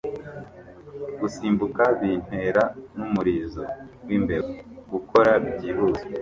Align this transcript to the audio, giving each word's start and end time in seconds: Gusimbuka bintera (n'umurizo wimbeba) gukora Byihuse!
Gusimbuka 1.19 1.83
bintera 1.99 2.63
(n'umurizo 2.95 3.63
wimbeba) 4.05 4.49
gukora 4.91 5.31
Byihuse! 5.45 6.05